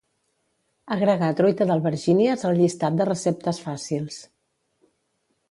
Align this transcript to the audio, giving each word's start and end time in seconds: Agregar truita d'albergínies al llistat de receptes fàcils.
Agregar 0.95 1.27
truita 1.39 1.67
d'albergínies 1.71 2.47
al 2.49 2.57
llistat 2.61 2.99
de 3.03 3.09
receptes 3.11 3.61
fàcils. 3.67 4.19